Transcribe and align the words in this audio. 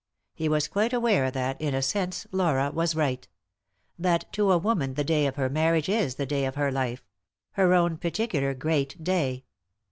He 0.33 0.49
was 0.49 0.67
quite 0.67 0.93
aware 0.93 1.29
that, 1.29 1.61
in 1.61 1.75
a 1.75 1.81
sense, 1.83 2.25
Laura 2.31 2.71
was 2.71 2.95
right; 2.95 3.27
that 3.99 4.25
to 4.33 4.51
a 4.51 4.57
woman 4.57 4.95
the 4.95 5.03
day 5.03 5.27
of 5.27 5.35
her 5.35 5.47
marriage 5.47 5.89
is 5.89 6.15
the 6.15 6.25
day 6.25 6.45
of 6.45 6.55
her 6.55 6.71
life 6.71 7.01
j 7.01 7.05
her 7.61 7.75
own 7.75 7.97
particular 7.97 8.55
great 8.55 9.03
day. 9.03 9.43